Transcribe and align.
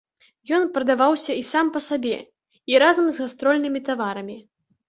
Ён 0.59 0.63
прадаваўся 0.77 1.31
і 1.41 1.43
сам 1.51 1.69
па 1.77 1.83
сабе, 1.89 2.15
і 2.73 2.81
разам 2.85 3.05
з 3.11 3.23
гастрольнымі 3.27 3.79
таварамі. 3.93 4.37